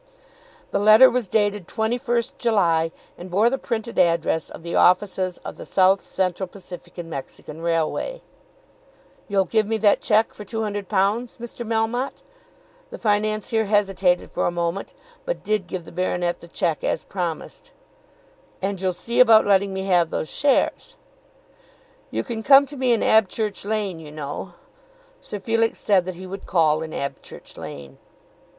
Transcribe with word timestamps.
The 0.71 0.79
letter 0.79 1.11
was 1.11 1.27
dated 1.27 1.67
21st 1.67 2.39
July, 2.39 2.91
and 3.19 3.29
bore 3.29 3.51
the 3.51 3.59
printed 3.59 3.99
address 3.99 4.49
of 4.49 4.63
the 4.63 4.73
offices 4.73 5.37
of 5.45 5.57
the 5.57 5.63
South 5.63 6.01
Central 6.01 6.47
Pacific 6.47 6.97
and 6.97 7.07
Mexican 7.07 7.61
Railway. 7.61 8.23
"You'll 9.27 9.45
give 9.45 9.67
me 9.67 9.77
that 9.77 10.01
cheque 10.01 10.33
for 10.33 10.43
£200, 10.43 10.87
Mr. 10.87 11.63
Melmotte?" 11.67 12.23
The 12.89 12.97
financier 12.97 13.65
hesitated 13.65 14.31
for 14.31 14.47
a 14.47 14.51
moment, 14.51 14.95
but 15.23 15.43
did 15.43 15.67
give 15.67 15.83
the 15.83 15.91
baronet 15.91 16.39
the 16.39 16.47
cheque 16.47 16.83
as 16.83 17.03
promised. 17.03 17.71
"And 18.59 18.81
you'll 18.81 18.93
see 18.93 19.19
about 19.19 19.45
letting 19.45 19.71
me 19.71 19.83
have 19.83 20.09
those 20.09 20.29
shares?" 20.29 20.95
"You 22.09 22.23
can 22.23 22.41
come 22.41 22.65
to 22.65 22.75
me 22.75 22.91
in 22.91 23.03
Abchurch 23.03 23.65
Lane, 23.65 23.99
you 23.99 24.11
know." 24.11 24.53
Sir 25.21 25.39
Felix 25.39 25.77
said 25.77 26.05
that 26.07 26.15
he 26.15 26.25
would 26.25 26.47
call 26.47 26.81
in 26.81 26.91
Abchurch 26.91 27.55
Lane. 27.55 27.99